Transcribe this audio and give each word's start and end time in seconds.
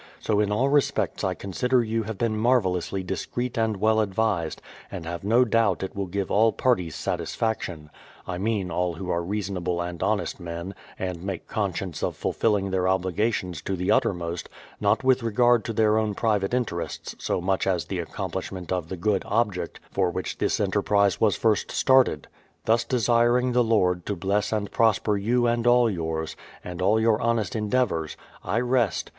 So 0.19 0.39
in 0.39 0.51
all 0.51 0.67
respects 0.67 1.23
I 1.23 1.35
consider 1.35 1.83
you 1.83 2.01
have 2.01 2.17
been 2.17 2.35
marvellously 2.35 3.03
discreet 3.03 3.55
and 3.55 3.77
well 3.77 3.99
advised, 3.99 4.59
and 4.91 5.05
have 5.05 5.23
no 5.23 5.45
doubt 5.45 5.83
it 5.83 5.95
will 5.95 6.07
give 6.07 6.31
all 6.31 6.51
parties 6.51 6.95
satisfaction— 6.95 7.91
I 8.27 8.39
mean 8.39 8.71
all 8.71 8.93
who 8.95 9.11
are 9.11 9.21
reasonable 9.23 9.79
and 9.79 10.01
honest 10.01 10.39
men, 10.39 10.73
and 10.97 11.21
make 11.21 11.45
conscience 11.45 12.01
of 12.01 12.15
fulfilling 12.15 12.71
their 12.71 12.87
obligations 12.87 13.61
to 13.61 13.75
the 13.75 13.91
uttermost, 13.91 14.49
not 14.79 15.03
with 15.03 15.21
regard 15.21 15.63
to 15.65 15.73
their 15.73 15.99
own 15.99 16.15
private 16.15 16.55
interests 16.55 17.15
so 17.19 17.39
much 17.39 17.67
as 17.67 17.85
the 17.85 17.99
accomplishment 17.99 18.71
of 18.71 18.89
the 18.89 18.97
good 18.97 19.21
object 19.27 19.79
for 19.91 20.09
which 20.09 20.39
this 20.39 20.59
enterprise 20.59 21.21
was 21.21 21.35
first 21.35 21.69
started.... 21.69 22.27
Thus 22.65 22.83
desiring 22.83 23.51
the 23.51 23.63
Lord 23.63 24.07
to 24.07 24.15
bless 24.15 24.51
and 24.51 24.71
prosper 24.71 25.15
you 25.15 25.45
and 25.45 25.67
all 25.67 25.91
yours, 25.91 26.35
and 26.63 26.81
all 26.81 26.99
our 26.99 27.21
honest 27.21 27.55
endeavours, 27.55 28.17
I 28.43 28.59
rest. 28.61 29.07